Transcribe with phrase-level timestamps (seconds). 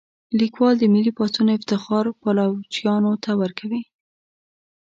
[0.39, 3.81] لیکوال د ملي پاڅون افتخار پایلوچانو ته ورکوي.